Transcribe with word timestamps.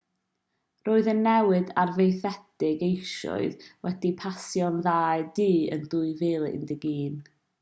roedd 0.87 1.09
y 1.11 1.13
newid 1.17 1.67
arfaethedig 1.81 2.81
eisoes 2.87 3.69
wedi 3.87 4.13
pasio'r 4.23 4.81
ddau 4.87 5.29
dŷ 5.41 5.47
yn 5.77 5.87
2011 5.95 7.33